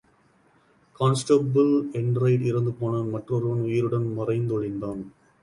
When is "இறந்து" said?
2.45-2.71